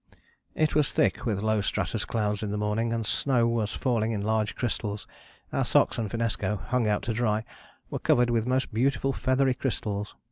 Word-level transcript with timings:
"It 0.55 0.73
was 0.73 0.93
thick, 0.93 1.27
with 1.27 1.43
low 1.43 1.61
stratus 1.61 2.05
clouds 2.05 2.41
in 2.41 2.49
the 2.49 2.57
morning, 2.57 2.91
and 2.91 3.05
snow 3.05 3.45
was 3.45 3.73
falling 3.75 4.13
in 4.13 4.23
large 4.23 4.55
crystals. 4.55 5.05
Our 5.53 5.63
socks 5.63 5.99
and 5.99 6.09
finnesko, 6.09 6.55
hung 6.59 6.87
out 6.87 7.03
to 7.03 7.13
dry, 7.13 7.43
were 7.91 7.99
covered 7.99 8.31
with 8.31 8.47
most 8.47 8.73
beautiful 8.73 9.13
feathery 9.13 9.53
crystals. 9.53 10.15